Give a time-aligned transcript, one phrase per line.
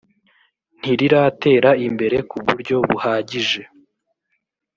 [0.79, 3.61] ntiriratera imbere ku buryo buhagije